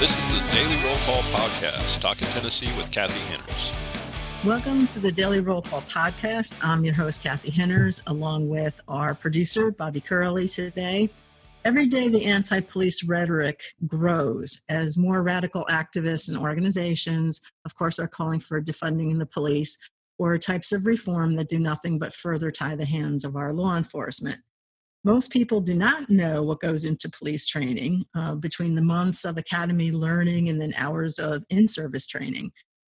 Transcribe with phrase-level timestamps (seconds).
[0.00, 4.46] This is the Daily Roll Call Podcast, Talking Tennessee with Kathy Henners.
[4.46, 6.56] Welcome to the Daily Roll Call Podcast.
[6.62, 11.10] I'm your host, Kathy Henners, along with our producer, Bobby Curley, today.
[11.66, 17.98] Every day, the anti police rhetoric grows as more radical activists and organizations, of course,
[17.98, 19.76] are calling for defunding the police
[20.16, 23.76] or types of reform that do nothing but further tie the hands of our law
[23.76, 24.40] enforcement.
[25.04, 29.38] Most people do not know what goes into police training uh, between the months of
[29.38, 32.52] academy learning and then hours of in service training.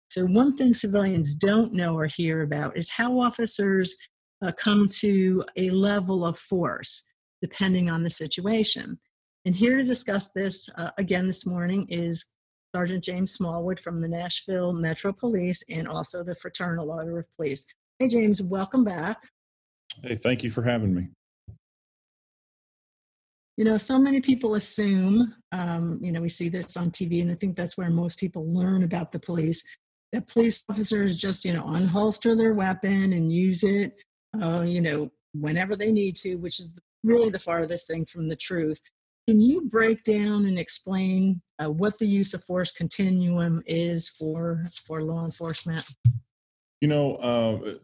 [0.08, 3.96] So, one thing civilians don't know or hear about is how officers
[4.40, 7.02] uh, come to a level of force
[7.42, 8.98] depending on the situation.
[9.45, 12.24] And here to discuss this uh, again this morning is
[12.74, 17.66] Sergeant James Smallwood from the Nashville Metro Police and also the Fraternal Order of Police.
[17.98, 19.18] Hey, James, welcome back.
[20.04, 21.09] Hey, thank you for having me
[23.56, 27.30] you know so many people assume um, you know we see this on tv and
[27.30, 29.63] i think that's where most people learn about the police.
[30.13, 33.96] That police officers just you know unholster their weapon and use it
[34.40, 38.37] uh, you know whenever they need to which is really the farthest thing from the
[38.37, 38.80] truth.
[39.29, 44.65] Can you break down and explain uh, what the use of force continuum is for
[44.87, 45.85] for law enforcement?
[46.80, 47.74] You know uh,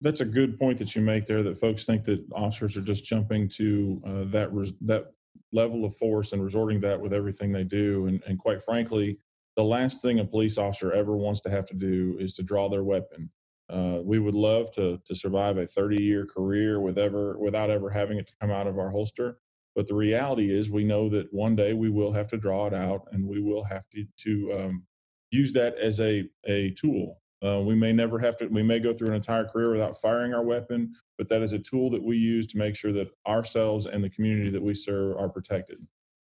[0.00, 1.42] that's a good point that you make there.
[1.42, 5.12] That folks think that officers are just jumping to uh, that res- that
[5.52, 8.06] level of force and resorting that with everything they do.
[8.06, 9.18] And, and quite frankly,
[9.56, 12.68] the last thing a police officer ever wants to have to do is to draw
[12.68, 13.30] their weapon.
[13.70, 17.90] Uh, we would love to to survive a 30 year career with ever without ever
[17.90, 19.38] having it to come out of our holster.
[19.76, 22.74] But the reality is, we know that one day we will have to draw it
[22.74, 24.84] out, and we will have to to um,
[25.30, 28.92] use that as a a tool uh, we may never have to, we may go
[28.92, 32.16] through an entire career without firing our weapon, but that is a tool that we
[32.16, 35.78] use to make sure that ourselves and the community that we serve are protected.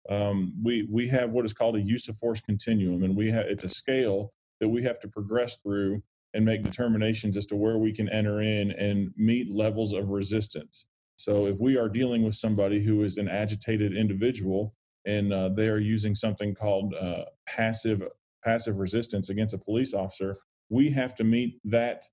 [0.09, 3.47] Um, we, we have what is called a use of force continuum, and we have,
[3.47, 6.03] it's a scale that we have to progress through
[6.35, 10.87] and make determinations as to where we can enter in and meet levels of resistance.
[11.17, 14.75] So if we are dealing with somebody who is an agitated individual
[15.07, 18.03] and uh, they are using something called uh, passive
[18.45, 20.37] passive resistance against a police officer,
[20.69, 22.05] we have to meet that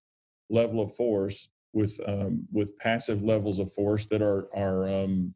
[0.50, 5.34] level of force with um, with passive levels of force that are are um,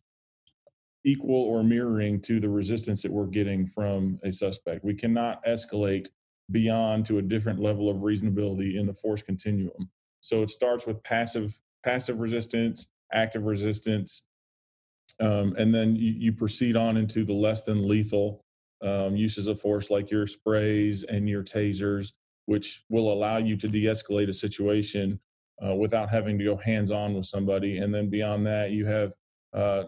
[1.04, 4.84] equal or mirroring to the resistance that we're getting from a suspect.
[4.84, 6.10] We cannot escalate
[6.52, 9.90] beyond to a different level of reasonability in the force continuum.
[10.22, 14.24] So it starts with passive passive resistance, active resistance,
[15.20, 18.44] um, and then you, you, proceed on into the less than lethal
[18.84, 22.12] um, uses of force like your sprays and your tasers
[22.48, 25.20] which will allow you to de-escalate a situation
[25.66, 27.78] uh, without having to go hands-on with somebody.
[27.78, 29.14] And then beyond that, you have
[29.54, 29.84] uh,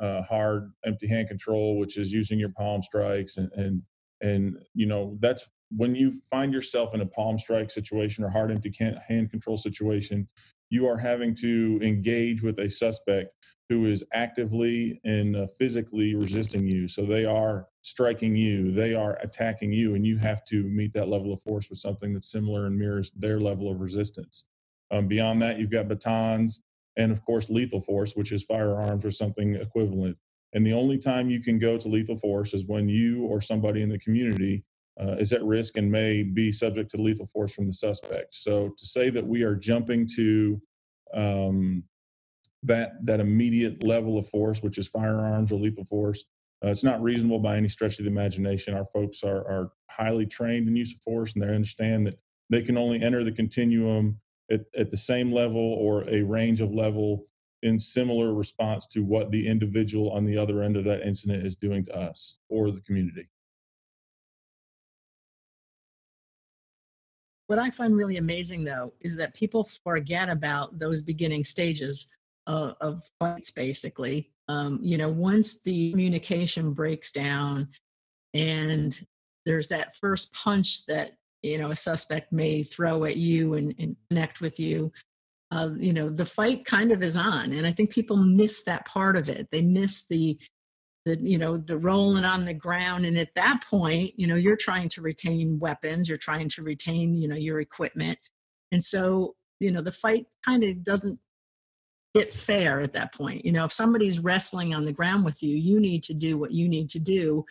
[0.00, 3.82] uh, hard empty hand control, which is using your palm strikes, and and
[4.20, 8.50] and you know that's when you find yourself in a palm strike situation or hard
[8.50, 8.72] empty
[9.08, 10.28] hand control situation,
[10.70, 13.30] you are having to engage with a suspect
[13.68, 16.86] who is actively and uh, physically resisting you.
[16.86, 21.08] So they are striking you, they are attacking you, and you have to meet that
[21.08, 24.44] level of force with something that's similar and mirrors their level of resistance.
[24.92, 26.60] Um, beyond that, you've got batons
[26.96, 30.16] and, of course, lethal force, which is firearms or something equivalent.
[30.52, 33.82] And the only time you can go to lethal force is when you or somebody
[33.82, 34.64] in the community
[35.00, 38.34] uh, is at risk and may be subject to lethal force from the suspect.
[38.34, 40.60] So to say that we are jumping to
[41.14, 41.84] um,
[42.62, 46.24] that that immediate level of force, which is firearms or lethal force.
[46.64, 48.74] Uh, it's not reasonable by any stretch of the imagination.
[48.74, 52.18] Our folks are, are highly trained in use of force, and they understand that
[52.48, 54.18] they can only enter the continuum
[54.50, 57.26] at, at the same level or a range of level
[57.62, 61.56] in similar response to what the individual on the other end of that incident is
[61.56, 63.28] doing to us or the community.
[67.46, 72.08] What I find really amazing, though, is that people forget about those beginning stages
[72.46, 74.30] of, of fights basically.
[74.48, 77.68] Um, you know once the communication breaks down
[78.32, 78.96] and
[79.44, 83.96] there's that first punch that you know a suspect may throw at you and, and
[84.08, 84.92] connect with you
[85.50, 88.86] uh, you know the fight kind of is on and i think people miss that
[88.86, 89.48] part of it.
[89.50, 90.38] They miss the
[91.06, 94.56] the you know the rolling on the ground and at that point you know you're
[94.56, 98.18] trying to retain weapons you're trying to retain you know your equipment
[98.72, 101.18] and so you know the fight kind of doesn't
[102.16, 103.44] get fair at that point.
[103.44, 106.50] You know, if somebody's wrestling on the ground with you, you need to do what
[106.50, 107.44] you need to do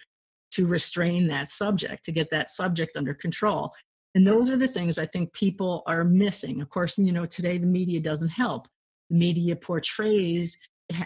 [0.54, 3.72] to restrain that subject, to get that subject under control.
[4.16, 6.62] And those are the things I think people are missing.
[6.62, 8.68] Of course, you know, today the media doesn't help.
[9.12, 10.58] The media portrays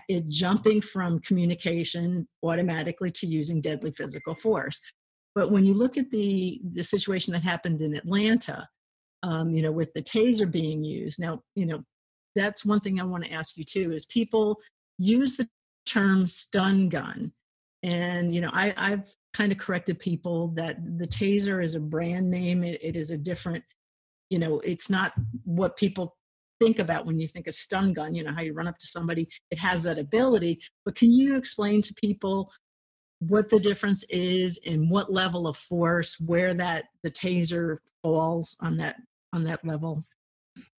[0.07, 4.79] it jumping from communication automatically to using deadly physical force.
[5.35, 8.67] But when you look at the the situation that happened in Atlanta,
[9.23, 11.83] um, you know, with the taser being used, now you know
[12.35, 14.57] that's one thing I want to ask you too is people
[14.97, 15.47] use the
[15.85, 17.31] term stun gun.
[17.83, 22.29] And you know, I, I've kind of corrected people that the taser is a brand
[22.29, 22.63] name.
[22.63, 23.63] It, it is a different,
[24.29, 25.13] you know, it's not
[25.45, 26.17] what people
[26.59, 28.13] think about when you think of stun gun.
[28.13, 29.27] You know, how you run up to somebody.
[29.51, 30.59] It has that ability.
[30.85, 32.51] But can you explain to people
[33.19, 38.77] what the difference is and what level of force, where that the taser falls on
[38.77, 38.95] that
[39.33, 40.05] on that level?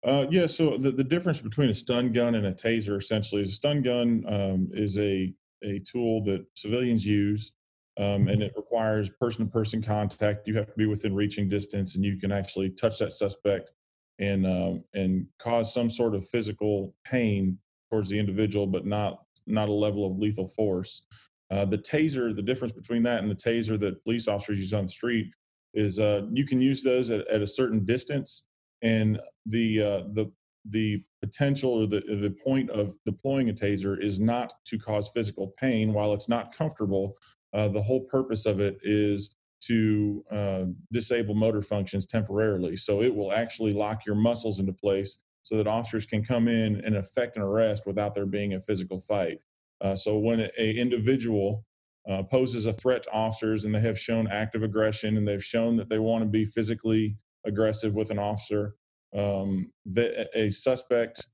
[0.03, 3.49] Uh, yeah, so the, the difference between a stun gun and a taser essentially is
[3.49, 5.33] a stun gun um, is a,
[5.63, 7.51] a tool that civilians use
[7.99, 10.47] um, and it requires person to person contact.
[10.47, 13.73] You have to be within reaching distance and you can actually touch that suspect
[14.19, 17.57] and, um, and cause some sort of physical pain
[17.89, 21.03] towards the individual, but not, not a level of lethal force.
[21.51, 24.85] Uh, the taser, the difference between that and the taser that police officers use on
[24.85, 25.33] the street
[25.73, 28.45] is uh, you can use those at, at a certain distance
[28.81, 30.31] and the uh, the
[30.69, 35.53] the potential or the the point of deploying a taser is not to cause physical
[35.59, 35.93] pain.
[35.93, 37.15] While it's not comfortable,
[37.53, 42.77] uh, the whole purpose of it is to uh, disable motor functions temporarily.
[42.77, 46.83] So it will actually lock your muscles into place so that officers can come in
[46.85, 49.39] and effect an arrest without there being a physical fight.
[49.81, 51.65] Uh, so when a individual
[52.09, 55.77] uh, poses a threat to officers and they have shown active aggression and they've shown
[55.77, 58.75] that they want to be physically aggressive with an officer.
[59.15, 61.27] Um, that a suspect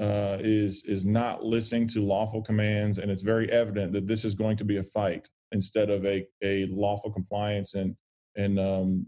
[0.00, 4.34] uh, is is not listening to lawful commands, and it's very evident that this is
[4.34, 7.96] going to be a fight instead of a a lawful compliance and
[8.36, 9.06] and um,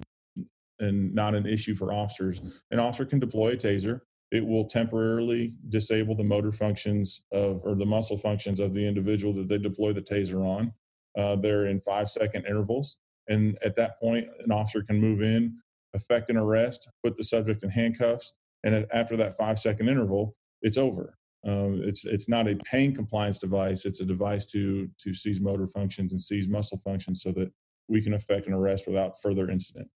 [0.80, 2.40] and not an issue for officers.
[2.70, 4.00] An officer can deploy a taser.
[4.32, 9.32] It will temporarily disable the motor functions of or the muscle functions of the individual
[9.34, 10.72] that they deploy the taser on.
[11.16, 12.96] Uh, they're in five second intervals,
[13.28, 15.56] and at that point, an officer can move in,
[15.94, 18.34] effect an arrest, put the subject in handcuffs,
[18.64, 21.16] and after that five second interval, it's over.
[21.46, 23.86] Um, it's it's not a pain compliance device.
[23.86, 27.50] It's a device to to seize motor functions and seize muscle functions so that
[27.88, 29.88] we can effect an arrest without further incident.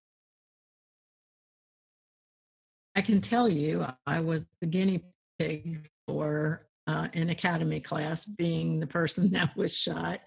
[2.94, 5.02] I can tell you, I was the guinea
[5.38, 10.20] pig for uh, an academy class, being the person that was shot,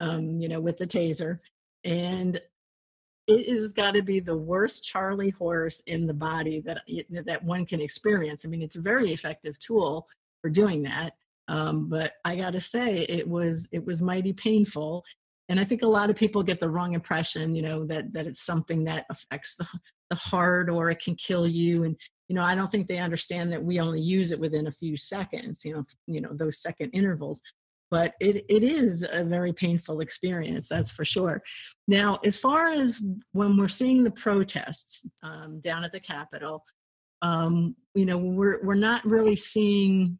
[0.00, 1.38] um, you know, with the taser,
[1.84, 2.40] and
[3.38, 6.82] it has got to be the worst Charlie horse in the body that
[7.26, 8.44] that one can experience.
[8.44, 10.06] I mean, it's a very effective tool
[10.40, 11.14] for doing that,
[11.48, 15.04] um, but I got to say, it was it was mighty painful,
[15.48, 18.26] and I think a lot of people get the wrong impression, you know, that that
[18.26, 19.66] it's something that affects the
[20.10, 21.96] the heart or it can kill you, and
[22.28, 24.96] you know, I don't think they understand that we only use it within a few
[24.96, 27.42] seconds, you know, you know those second intervals
[27.92, 31.42] but it, it is a very painful experience, that's for sure.
[31.86, 36.64] Now, as far as when we're seeing the protests um, down at the Capitol,
[37.20, 40.18] um, you know, we're, we're not really seeing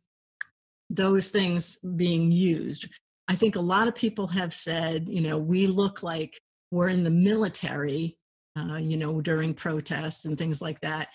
[0.91, 2.91] those things being used.
[3.29, 6.39] I think a lot of people have said, you know, we look like
[6.73, 8.19] we're in the military,
[8.59, 11.09] uh, you know, during protests and things like that.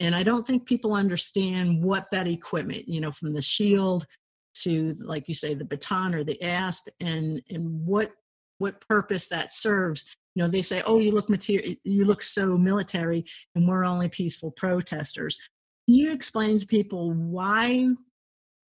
[0.00, 4.06] And I don't think people understand what that equipment, you know, from the shield
[4.54, 8.12] to like you say the baton or the asp and and what
[8.58, 10.14] what purpose that serves.
[10.34, 14.08] You know they say oh you look material you look so military and we're only
[14.08, 15.36] peaceful protesters.
[15.86, 17.88] Can you explain to people why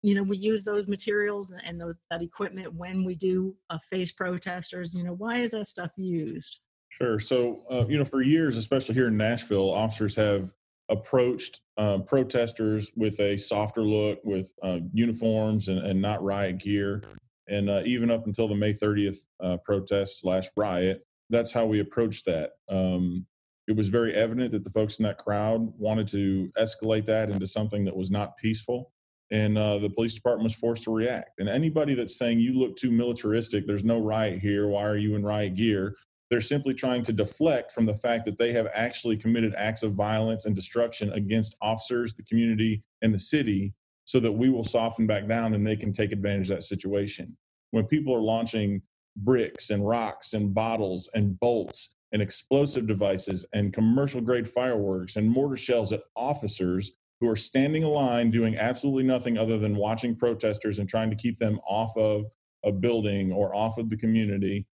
[0.02, 4.12] you know we use those materials and those that equipment when we do uh, face
[4.12, 4.94] protesters?
[4.94, 6.60] You know why is that stuff used?
[6.90, 7.20] Sure.
[7.20, 10.54] So uh, you know for years especially here in nashville officers have
[10.92, 17.04] approached um, protesters with a softer look, with uh, uniforms and, and, not riot gear.
[17.48, 21.80] And uh, even up until the May 30th uh, protest slash riot, that's how we
[21.80, 22.52] approached that.
[22.70, 23.26] Um,
[23.68, 27.48] it was very evident that the folks in that crowd wanted to escalate that into
[27.48, 28.92] something that was not peaceful.
[29.32, 31.40] And uh, the police department was forced to react.
[31.40, 35.16] And anybody that's saying you look too militaristic, there's no riot here, why are you
[35.16, 35.96] in riot gear?
[36.32, 39.94] They're simply trying to deflect from the fact that they have actually committed acts of
[39.94, 43.74] violence and destruction against officers, the community, and the city
[44.06, 47.36] so that we will soften back down and they can take advantage of that situation.
[47.72, 48.82] When people are launching
[49.18, 55.30] bricks and rocks and bottles and bolts and explosive devices and commercial grade fireworks and
[55.30, 60.16] mortar shells at officers who are standing in line doing absolutely nothing other than watching
[60.16, 62.24] protesters and trying to keep them off of
[62.64, 64.66] a building or off of the community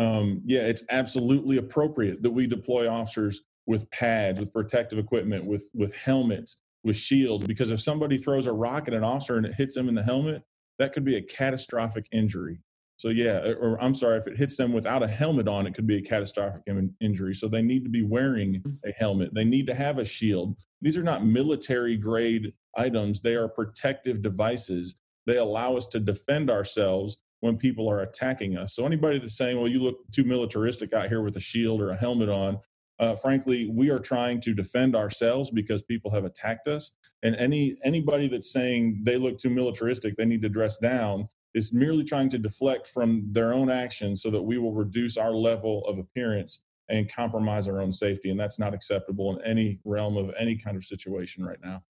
[0.00, 5.68] um, yeah, it's absolutely appropriate that we deploy officers with pads, with protective equipment, with
[5.74, 7.44] with helmets, with shields.
[7.44, 10.02] Because if somebody throws a rock at an officer and it hits them in the
[10.02, 10.42] helmet,
[10.78, 12.60] that could be a catastrophic injury.
[12.96, 15.86] So yeah, or I'm sorry, if it hits them without a helmet on, it could
[15.86, 16.62] be a catastrophic
[17.00, 17.34] injury.
[17.34, 18.78] So they need to be wearing mm.
[18.86, 19.34] a helmet.
[19.34, 20.56] They need to have a shield.
[20.82, 23.20] These are not military grade items.
[23.20, 24.96] They are protective devices.
[25.26, 28.74] They allow us to defend ourselves when people are attacking us.
[28.74, 31.90] So anybody that's saying, "Well, you look too militaristic out here with a shield or
[31.90, 32.58] a helmet on,"
[32.98, 36.92] uh, frankly, we are trying to defend ourselves because people have attacked us.
[37.22, 41.72] And any anybody that's saying they look too militaristic, they need to dress down, is
[41.72, 45.84] merely trying to deflect from their own actions so that we will reduce our level
[45.86, 48.30] of appearance and compromise our own safety.
[48.30, 51.82] And that's not acceptable in any realm of any kind of situation right now.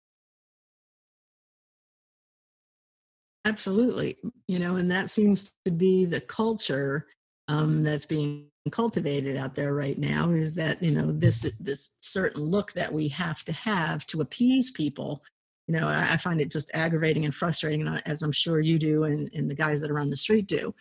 [3.46, 4.18] Absolutely.
[4.48, 7.08] You know, and that seems to be the culture
[7.48, 12.44] um, that's being cultivated out there right now is that you know this this certain
[12.44, 15.24] look that we have to have to appease people
[15.68, 19.06] you know i, I find it just aggravating and frustrating as i'm sure you do
[19.06, 20.74] and, and the guys that are on the street do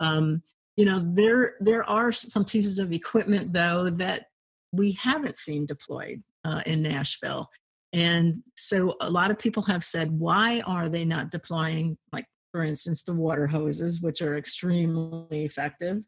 [0.00, 0.42] um,
[0.76, 4.26] you know there there are some pieces of equipment though that
[4.72, 7.50] we haven't seen deployed uh, in nashville
[7.94, 12.62] and so a lot of people have said why are they not deploying like for
[12.62, 16.02] instance the water hoses which are extremely effective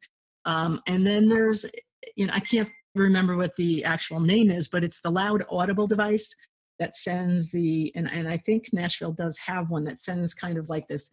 [0.47, 1.67] um, and then there's,
[2.15, 5.87] you know, I can't remember what the actual name is, but it's the loud audible
[5.87, 6.35] device
[6.79, 10.69] that sends the, and, and I think Nashville does have one that sends kind of
[10.69, 11.11] like this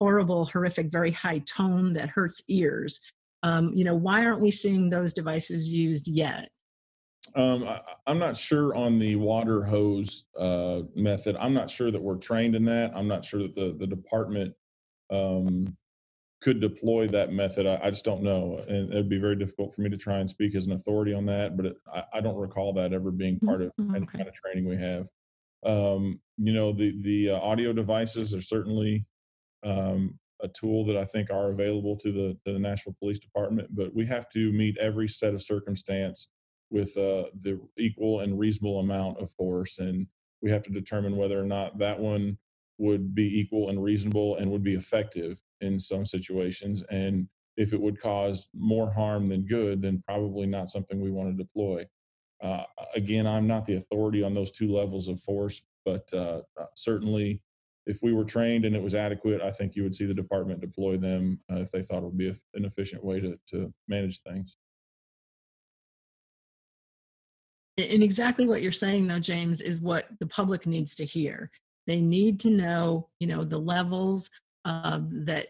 [0.00, 3.00] horrible, horrific, very high tone that hurts ears.
[3.44, 6.48] Um, you know, why aren't we seeing those devices used yet?
[7.34, 11.36] Um, I, am not sure on the water hose uh, method.
[11.38, 12.92] I'm not sure that we're trained in that.
[12.94, 14.54] I'm not sure that the the department
[15.10, 15.76] um,
[16.42, 17.66] could deploy that method.
[17.66, 20.28] I, I, just don't know, and it'd be very difficult for me to try and
[20.28, 21.56] speak as an authority on that.
[21.56, 23.94] But it, I, I, don't recall that ever being part of mm-hmm.
[23.94, 25.08] any kind of training we have.
[25.64, 29.06] Um, you know, the the uh, audio devices are certainly
[29.64, 33.68] um, a tool that I think are available to the to the Nashville Police Department,
[33.74, 36.28] but we have to meet every set of circumstance
[36.72, 40.06] with uh, the equal and reasonable amount of force, and
[40.40, 42.38] we have to determine whether or not that one
[42.78, 46.82] would be equal and reasonable and would be effective in some situations.
[46.90, 51.30] And if it would cause more harm than good, then probably not something we want
[51.30, 51.86] to deploy.
[52.42, 52.64] Uh,
[52.96, 57.42] again, I'm not the authority on those two levels of force, but uh, uh certainly
[57.86, 60.60] if we were trained and it was adequate, I think you would see the department
[60.60, 64.20] deploy them uh, if they thought it would be an efficient way to, to manage
[64.22, 64.56] things.
[67.90, 71.50] And exactly what you're saying, though, James, is what the public needs to hear.
[71.86, 74.30] They need to know, you know, the levels
[74.64, 75.48] uh, that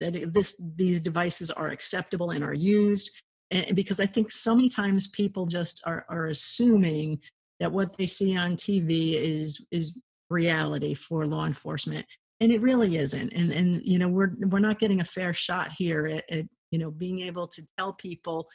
[0.00, 3.10] that this these devices are acceptable and are used.
[3.50, 7.20] And because I think so many times people just are, are assuming
[7.58, 9.98] that what they see on TV is is
[10.30, 12.06] reality for law enforcement,
[12.40, 13.32] and it really isn't.
[13.32, 16.78] And and you know we're we're not getting a fair shot here at, at you
[16.78, 18.48] know being able to tell people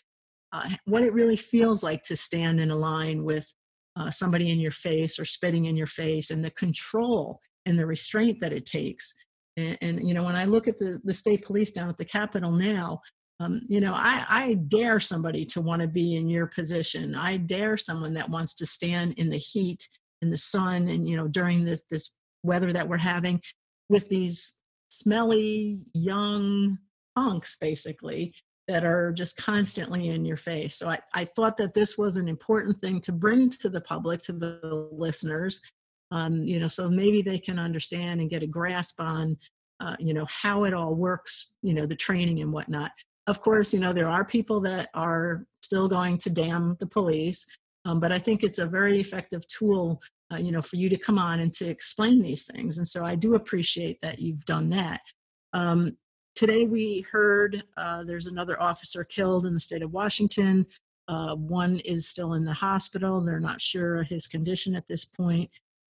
[0.56, 3.52] uh, what it really feels like to stand in a line with
[3.98, 7.86] uh, somebody in your face or spitting in your face and the control and the
[7.86, 9.14] restraint that it takes.
[9.58, 12.04] And, and you know when i look at the, the state police down at the
[12.04, 13.00] capitol now
[13.40, 17.16] um, you know I, I dare somebody to want to be in your position.
[17.16, 19.88] I dare someone that wants to stand in the heat
[20.22, 23.42] in the sun and you know during this this weather that we're having
[23.90, 26.78] with these smelly young
[27.16, 28.34] punks basically
[28.68, 30.78] that are just constantly in your face.
[30.78, 34.22] So I, I thought that this was an important thing to bring to the public,
[34.24, 35.62] to the listeners,
[36.12, 39.38] um, you know, so maybe they can understand and get a grasp on,
[39.80, 42.92] uh, you know, how it all works, you know, the training and whatnot.
[43.28, 47.46] Of course, you know, there are people that are still going to damn the police,
[47.86, 50.98] um, but I think it's a very effective tool, uh, you know, for you to
[50.98, 52.78] come on and to explain these things.
[52.78, 55.02] And so I do appreciate that you've done that.
[55.54, 55.98] Um,
[56.36, 60.65] Today we heard uh, there's another officer killed in the state of Washington.
[61.08, 63.22] Uh, one is still in the hospital.
[63.22, 65.50] They're not sure of his condition at this point.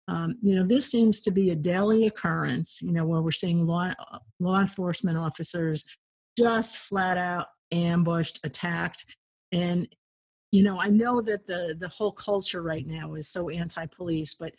[0.07, 3.67] Um, you know, this seems to be a daily occurrence, you know, where we're seeing
[3.67, 3.93] law,
[4.39, 5.83] law enforcement officers
[6.37, 9.05] just flat out ambushed, attacked.
[9.51, 9.87] And,
[10.51, 14.35] you know, I know that the, the whole culture right now is so anti police,
[14.35, 14.53] but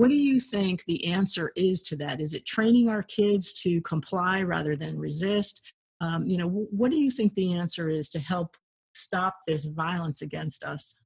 [0.00, 2.22] what do you think the answer is to that?
[2.22, 5.60] Is it training our kids to comply rather than resist?
[6.00, 8.56] Um, you know, what do you think the answer is to help
[8.94, 10.96] stop this violence against us?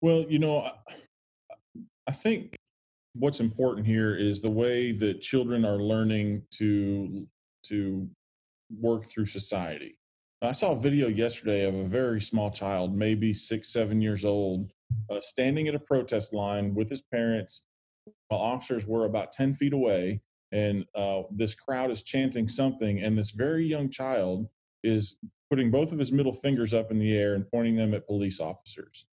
[0.00, 0.70] Well, you know,
[2.06, 2.54] I think
[3.14, 7.26] what's important here is the way that children are learning to
[7.64, 8.08] to
[8.80, 9.98] work through society.
[10.40, 14.70] I saw a video yesterday of a very small child, maybe six, seven years old,
[15.10, 17.62] uh, standing at a protest line with his parents
[18.28, 20.20] while officers were about 10 feet away
[20.52, 24.46] and uh, this crowd is chanting something, and this very young child
[24.82, 25.18] is
[25.50, 28.40] putting both of his middle fingers up in the air and pointing them at police
[28.40, 29.06] officers.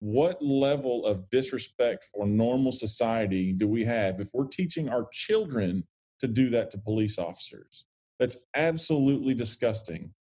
[0.00, 5.84] What level of disrespect for normal society do we have if we're teaching our children
[6.20, 7.84] to do that to police officers?
[8.20, 10.14] That's absolutely disgusting.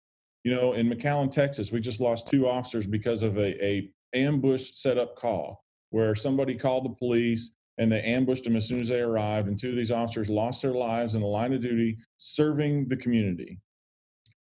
[0.43, 4.71] You know, in McAllen, Texas, we just lost two officers because of a, a ambush
[4.73, 8.99] setup call where somebody called the police and they ambushed them as soon as they
[8.99, 9.47] arrived.
[9.47, 12.97] And two of these officers lost their lives in the line of duty serving the
[12.97, 13.59] community.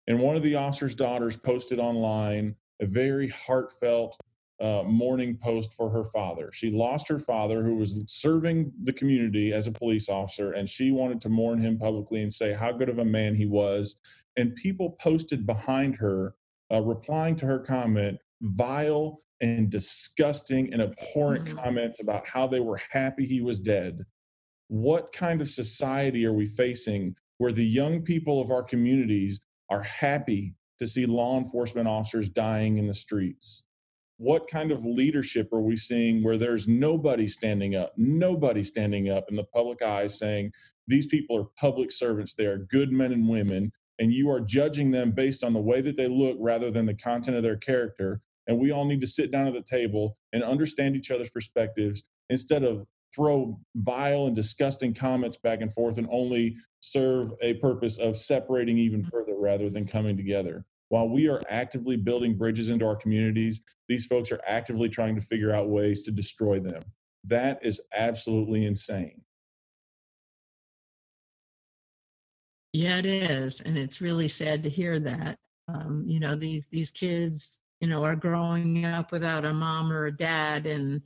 [0.08, 4.18] And one of the officer's daughters posted online a very heartfelt
[4.60, 6.50] uh, mourning post for her father.
[6.54, 10.92] She lost her father, who was serving the community as a police officer, and she
[10.92, 13.98] wanted to mourn him publicly and say how good of a man he was.
[14.38, 16.36] And people posted behind her,
[16.72, 21.58] uh, replying to her comment, vile and disgusting and abhorrent mm-hmm.
[21.58, 24.06] comments about how they were happy he was dead.
[24.70, 29.82] What kind of society are we facing where the young people of our communities are
[29.82, 33.66] happy to see law enforcement officers dying in the streets?
[34.16, 39.26] What kind of leadership are we seeing where there's nobody standing up, nobody standing up
[39.30, 40.54] in the public eye saying,
[40.88, 44.92] these people are public servants, they are good men and women, and you are judging
[44.92, 48.22] them based on the way that they look rather than the content of their character
[48.48, 52.04] and we all need to sit down at the table and understand each other's perspectives
[52.30, 58.00] instead of throw vile and disgusting comments back and forth and only serve a purpose
[58.00, 59.10] of separating even mm-hmm.
[59.10, 60.66] further rather than coming together.
[60.90, 65.22] While we are actively building bridges into our communities, these folks are actively trying to
[65.22, 66.84] figure out ways to destroy them.
[67.24, 69.22] That is absolutely insane.
[72.74, 75.38] Yeah, it is, and it's really sad to hear that.
[75.68, 80.06] Um, you know, these these kids you know, are growing up without a mom or
[80.06, 81.02] a dad and,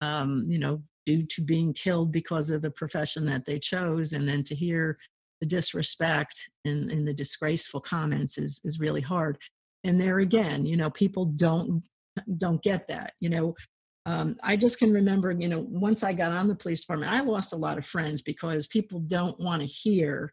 [0.00, 4.14] um, you know, due to being killed because of the profession that they chose.
[4.14, 4.96] And then to hear
[5.42, 9.36] the disrespect and, and the disgraceful comments is, is really hard.
[9.84, 11.82] And there again, you know, people don't,
[12.38, 13.54] don't get that, you know,
[14.06, 17.20] um, I just can remember, you know, once I got on the police department, I
[17.20, 20.32] lost a lot of friends because people don't want to hear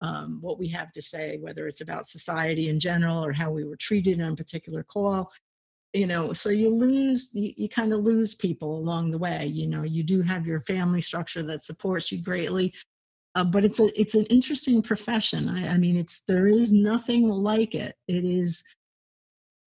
[0.00, 3.64] um, what we have to say, whether it's about society in general or how we
[3.64, 5.30] were treated on a particular call.
[5.94, 9.46] You know, so you lose, you, you kind of lose people along the way.
[9.46, 12.74] You know, you do have your family structure that supports you greatly,
[13.34, 15.48] uh, but it's a it's an interesting profession.
[15.48, 17.96] I, I mean, it's there is nothing like it.
[18.06, 18.62] It is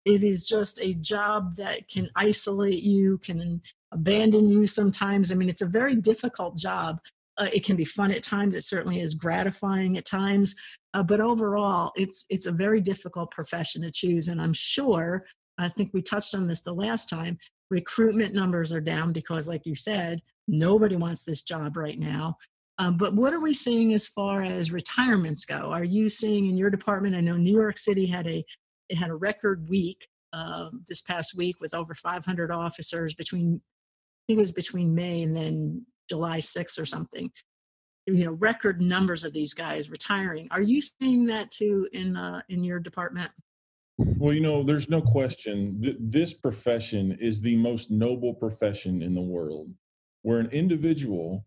[0.05, 5.31] it is just a job that can isolate you, can abandon you sometimes.
[5.31, 6.99] I mean, it's a very difficult job
[7.37, 8.55] uh, it can be fun at times.
[8.55, 10.55] It certainly is gratifying at times.
[10.93, 14.27] Uh, but overall, it's it's a very difficult profession to choose.
[14.27, 15.25] And I'm sure,
[15.57, 17.37] I think we touched on this the last time,
[17.69, 22.37] recruitment numbers are down because, like you said, nobody wants this job right now.
[22.77, 25.71] Um, but what are we seeing as far as retirements go?
[25.71, 27.15] Are you seeing in your department?
[27.15, 28.43] I know New York City had a
[28.89, 34.21] it had a record week uh, this past week with over 500 officers between I
[34.27, 37.31] think it was between May and then July 6th or something.
[38.05, 40.49] You know, record numbers of these guys retiring.
[40.51, 43.31] Are you seeing that too in uh, in your department?
[43.97, 45.81] Well, you know, there's no question.
[45.81, 49.69] Th- this profession is the most noble profession in the world,
[50.23, 51.45] where an individual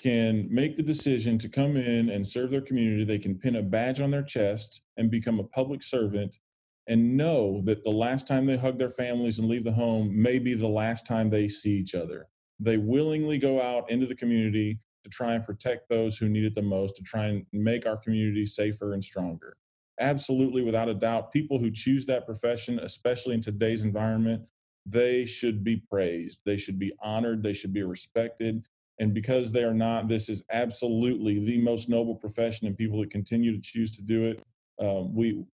[0.00, 3.04] can make the decision to come in and serve their community.
[3.04, 6.38] They can pin a badge on their chest and become a public servant
[6.86, 10.38] and know that the last time they hug their families and leave the home may
[10.38, 12.28] be the last time they see each other.
[12.60, 16.54] They willingly go out into the community to try and protect those who need it
[16.54, 19.56] the most, to try and make our community safer and stronger.
[20.00, 24.42] Absolutely, without a doubt, people who choose that profession, especially in today's environment,
[24.86, 26.40] they should be praised.
[26.46, 27.42] They should be honored.
[27.42, 28.66] They should be respected.
[29.00, 33.10] And because they are not, this is absolutely the most noble profession, and people that
[33.10, 34.42] continue to choose to do it,
[34.82, 35.44] uh, we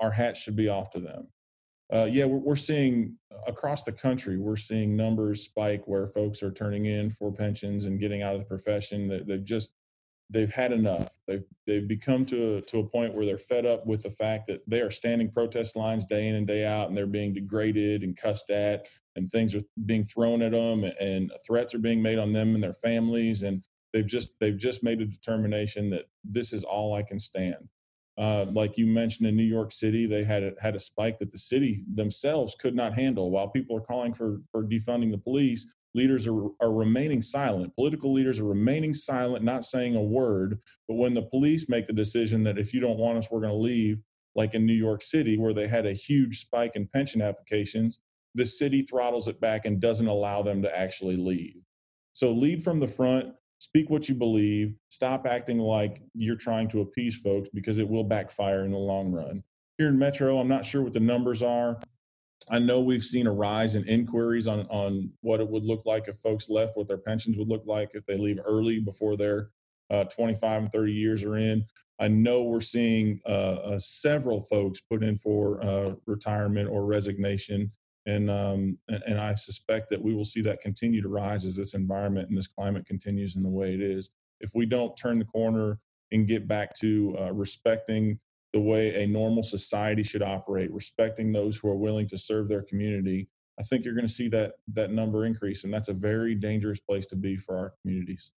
[0.00, 1.28] our hats should be off to them
[1.92, 6.52] uh, yeah, we're, we're seeing across the country, we're seeing numbers spike where folks are
[6.52, 9.08] turning in for pensions and getting out of the profession.
[9.08, 9.72] That they've just
[10.30, 11.18] they've had enough.
[11.28, 14.46] They've they've become to a, to a point where they're fed up with the fact
[14.46, 18.02] that they are standing protest lines day in and day out, and they're being degraded
[18.02, 22.18] and cussed at, and things are being thrown at them, and threats are being made
[22.18, 26.52] on them and their families, and they've just they've just made a determination that this
[26.52, 27.68] is all I can stand.
[28.18, 31.30] Uh, like you mentioned in New York City, they had a, had a spike that
[31.30, 33.30] the city themselves could not handle.
[33.30, 37.74] While people are calling for for defunding the police, leaders are are remaining silent.
[37.74, 40.58] Political leaders are remaining silent, not saying a word.
[40.88, 43.52] But when the police make the decision that if you don't want us, we're going
[43.52, 43.98] to leave,
[44.34, 48.00] like in New York City, where they had a huge spike in pension applications,
[48.34, 51.56] the city throttles it back and doesn't allow them to actually leave.
[52.12, 54.74] So lead from the front, speak what you believe.
[54.88, 59.12] Stop acting like you're trying to appease folks because it will backfire in the long
[59.12, 59.40] run.
[59.78, 61.78] Here in Metro, I'm not sure what the numbers are.
[62.50, 66.08] I know we've seen a rise in inquiries on on what it would look like
[66.08, 69.50] if folks left, what their pensions would look like if they leave early before their
[69.90, 71.64] uh, 25 and 30 years are in.
[72.00, 77.70] I know we're seeing uh, uh, several folks put in for uh, retirement or resignation,
[78.06, 81.56] and, um, and, and I suspect that we will see that continue to rise as
[81.56, 84.10] this environment and this climate continues in the way it is.
[84.40, 85.78] If we don't turn the corner
[86.10, 88.18] and get back to uh, respecting
[88.52, 92.62] the way a normal society should operate, respecting those who are willing to serve their
[92.62, 96.34] community, I think you're going to see that that number increase, and that's a very
[96.34, 98.30] dangerous place to be for our communities.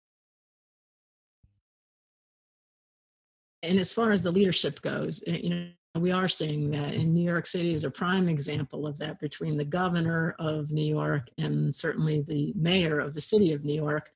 [3.61, 5.67] And as far as the leadership goes, eh, you know,
[5.99, 9.57] we are seeing that in New York City is a prime example of that between
[9.57, 14.09] the governor of New York and certainly the mayor of the city of New York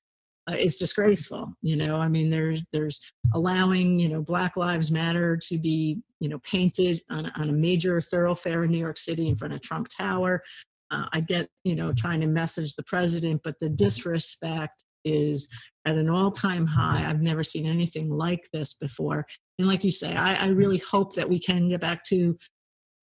[0.50, 1.54] uh, is disgraceful.
[1.62, 3.00] You know, I mean, there's there's
[3.34, 8.02] allowing you know Black Lives Matter to be you know painted on, on a major
[8.02, 10.42] thoroughfare in New York City in front of Trump Tower.
[10.90, 15.50] Uh, I get you know trying to message the president, but the disrespect is
[15.86, 17.10] at an all-time high.
[17.10, 19.26] I've never seen anything like this before.
[19.58, 22.38] And like you say, I, I really hope that we can get back to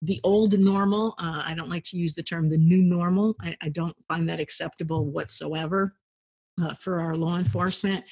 [0.03, 1.14] the old normal.
[1.19, 3.35] Uh, I don't like to use the term the new normal.
[3.40, 5.97] I, I don't find that acceptable whatsoever
[6.62, 8.05] uh, for our law enforcement.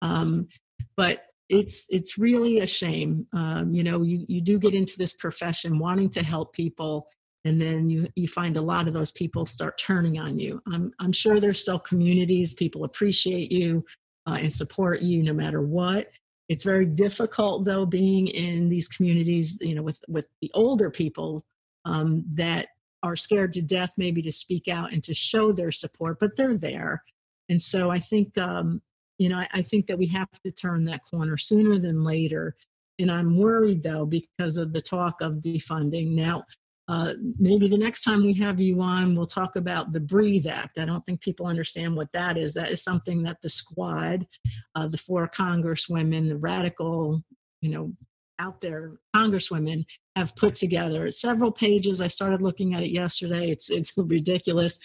[0.00, 0.48] Um,
[0.96, 3.26] but it's it's really a shame.
[3.32, 7.08] Um, you know, you you do get into this profession wanting to help people,
[7.44, 10.62] and then you you find a lot of those people start turning on you.
[10.66, 13.84] I'm I'm sure there's still communities people appreciate you
[14.26, 16.10] uh, and support you no matter what.
[16.48, 21.44] It's very difficult though being in these communities, you know, with with the older people
[21.84, 22.68] um, that
[23.02, 26.58] are scared to death maybe to speak out and to show their support, but they're
[26.58, 27.02] there
[27.50, 28.80] and so I think, um,
[29.18, 32.56] you know, I, I think that we have to turn that corner sooner than later.
[32.98, 36.12] And I'm worried though because of the talk of defunding.
[36.12, 36.44] Now,
[36.90, 40.76] uh, maybe the next time we have you on, we'll talk about the Breathe Act.
[40.78, 42.52] I don't think people understand what that is.
[42.54, 44.26] That is something that the squad,
[44.74, 47.22] uh, the four congresswomen, the radical,
[47.60, 47.92] you know,
[48.40, 49.84] out there congresswomen
[50.16, 52.00] have put together several pages.
[52.00, 53.50] I started looking at it yesterday.
[53.52, 54.80] It's it's ridiculous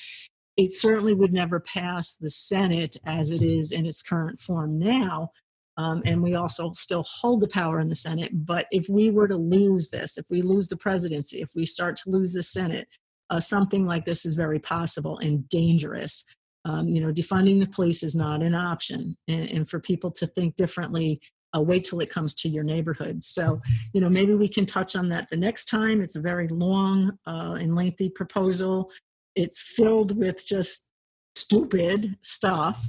[0.58, 5.32] it certainly would never pass the Senate as it is in its current form now.
[5.78, 8.32] Um, and we also still hold the power in the Senate.
[8.46, 11.98] But if we were to lose this, if we lose the presidency, if we start
[11.98, 12.88] to lose the Senate,
[13.30, 16.24] uh, something like this is very possible and dangerous.
[16.64, 19.16] Um, you know, defunding the police is not an option.
[19.28, 21.20] And, and for people to think differently,
[21.56, 23.24] uh, wait till it comes to your neighborhood.
[23.24, 23.62] So,
[23.94, 26.02] you know, maybe we can touch on that the next time.
[26.02, 28.92] It's a very long uh, and lengthy proposal
[29.36, 30.90] it's filled with just
[31.36, 32.84] stupid stuff.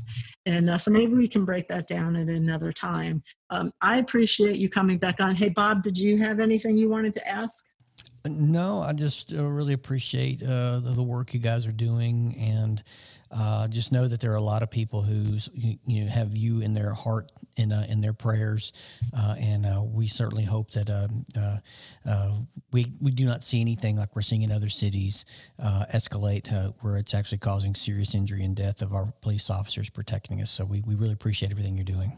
[0.47, 3.23] And uh, so maybe we can break that down at another time.
[3.51, 5.35] Um, I appreciate you coming back on.
[5.35, 7.67] Hey, Bob, did you have anything you wanted to ask?
[8.29, 12.83] No, I just uh, really appreciate uh, the, the, work you guys are doing, and
[13.31, 16.61] uh, just know that there are a lot of people who you know have you
[16.61, 18.73] in their heart in uh, in their prayers,
[19.17, 24.15] uh, and uh, we certainly hope that um, we we do not see anything like
[24.15, 25.25] we're seeing in other cities
[25.95, 26.49] escalate
[26.81, 30.51] where it's actually causing serious injury and death of our police officers protecting us.
[30.51, 32.13] So we we really appreciate everything you're doing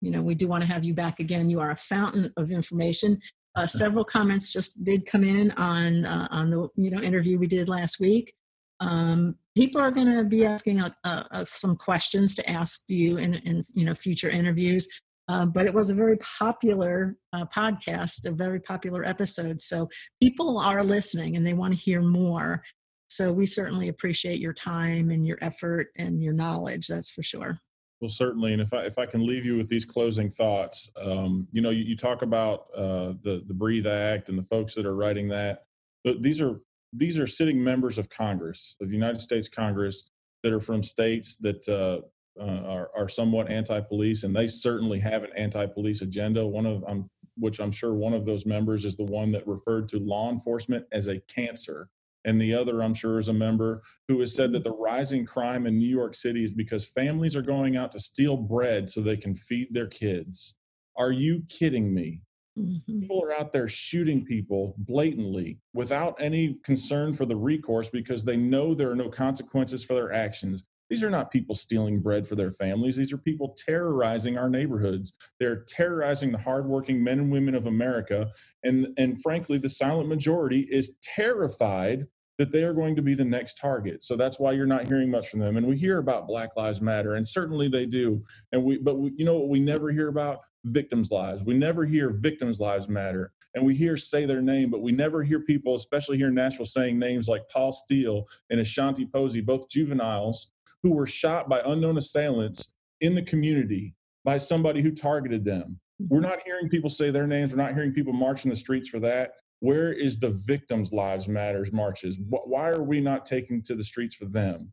[0.00, 2.52] you know we do want to have you back again you are a fountain of
[2.52, 3.20] information
[3.58, 7.48] uh, several comments just did come in on uh, on the you know interview we
[7.48, 8.32] did last week.
[8.80, 13.34] Um, people are going to be asking uh, uh, some questions to ask you in,
[13.34, 14.88] in you know future interviews.
[15.28, 19.60] Uh, but it was a very popular uh, podcast, a very popular episode.
[19.60, 19.88] So
[20.22, 22.62] people are listening and they want to hear more.
[23.08, 26.86] So we certainly appreciate your time and your effort and your knowledge.
[26.86, 27.58] That's for sure.
[28.00, 31.48] Well, certainly, and if I if I can leave you with these closing thoughts, um,
[31.50, 34.86] you know, you, you talk about uh, the the Breathe Act and the folks that
[34.86, 35.64] are writing that.
[36.04, 36.60] But these are
[36.92, 40.10] these are sitting members of Congress, of the United States Congress,
[40.42, 42.00] that are from states that uh,
[42.40, 46.46] uh, are, are somewhat anti-police, and they certainly have an anti-police agenda.
[46.46, 49.88] One of um, which I'm sure one of those members is the one that referred
[49.88, 51.88] to law enforcement as a cancer
[52.24, 55.66] and the other, I'm sure, is a member who has said that the rising crime
[55.66, 59.16] in New York City is because families are going out to steal bread so they
[59.16, 60.54] can feed their kids.
[60.96, 62.22] Are you kidding me?
[62.58, 63.00] Mm-hmm.
[63.00, 68.36] People are out there shooting people blatantly without any concern for the recourse because they
[68.36, 70.64] know there are no consequences for their actions.
[70.90, 72.96] These are not people stealing bread for their families.
[72.96, 75.12] These are people terrorizing our neighborhoods.
[75.38, 78.30] They're terrorizing the hardworking men and women of America.
[78.64, 82.06] And, and frankly, the silent majority is terrified
[82.38, 84.04] that they are going to be the next target.
[84.04, 85.56] So that's why you're not hearing much from them.
[85.56, 88.22] And we hear about Black Lives Matter, and certainly they do.
[88.52, 90.38] And we, but we, you know what we never hear about?
[90.64, 91.44] Victims' lives.
[91.44, 93.32] We never hear victims' lives matter.
[93.54, 96.66] And we hear say their name, but we never hear people, especially here in Nashville,
[96.66, 100.50] saying names like Paul Steele and Ashanti Posey, both juveniles
[100.82, 103.94] who were shot by unknown assailants in the community
[104.24, 105.78] by somebody who targeted them.
[106.08, 107.50] We're not hearing people say their names.
[107.50, 109.32] We're not hearing people march in the streets for that.
[109.60, 112.18] Where is the victims' lives matters marches?
[112.28, 114.72] Why are we not taking to the streets for them?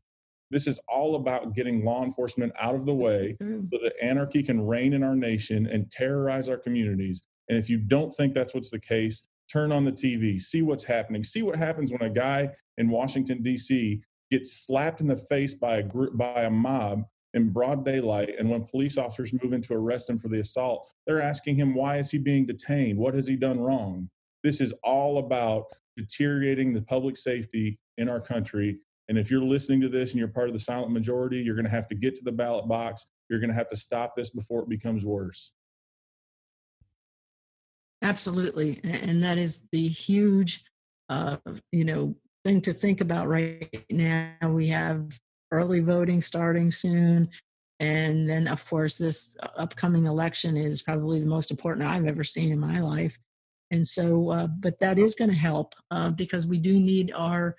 [0.55, 4.65] This is all about getting law enforcement out of the way so that anarchy can
[4.65, 7.21] reign in our nation and terrorize our communities.
[7.49, 10.85] And if you don't think that's what's the case, turn on the TV, see what's
[10.85, 14.01] happening, see what happens when a guy in Washington D.C.
[14.31, 18.49] gets slapped in the face by a group by a mob in broad daylight and
[18.49, 21.97] when police officers move in to arrest him for the assault they're asking him why
[21.97, 24.09] is he being detained what has he done wrong
[24.41, 25.65] this is all about
[25.97, 28.77] deteriorating the public safety in our country.
[29.07, 31.65] And if you're listening to this and you're part of the silent majority, you're going
[31.65, 33.05] to have to get to the ballot box.
[33.29, 35.51] You're going to have to stop this before it becomes worse.
[38.01, 38.81] Absolutely.
[38.83, 40.63] And that is the huge,
[41.09, 41.37] uh,
[41.71, 44.33] you know, thing to think about right now.
[44.43, 45.17] We have
[45.51, 47.29] early voting starting soon.
[47.79, 52.51] And then, of course, this upcoming election is probably the most important I've ever seen
[52.51, 53.17] in my life.
[53.71, 57.55] And so, uh, but that is going to help uh, because we do need our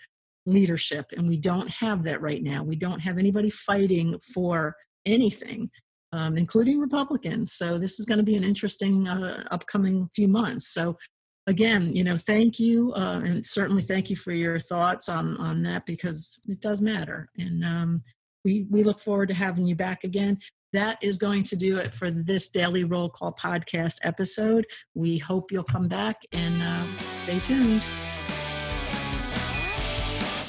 [0.47, 2.63] leadership, and we don't have that right now.
[2.63, 5.71] We don't have anybody fighting for anything,
[6.13, 7.53] um, including Republicans.
[7.53, 10.73] So, this is going to be an interesting uh, upcoming few months.
[10.73, 10.97] So,
[11.47, 15.63] again, you know, thank you, uh, and certainly thank you for your thoughts on on
[15.65, 17.29] that because it does matter.
[17.39, 18.03] And um,
[18.45, 20.39] we we look forward to having you back again
[20.73, 24.67] that is going to do it for this Daily Roll Call podcast episode.
[24.95, 26.87] We hope you'll come back and uh,
[27.21, 27.83] stay tuned.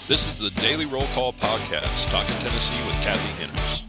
[0.07, 3.86] This is the Daily Roll Call podcast, Talking Tennessee with Kathy Henners.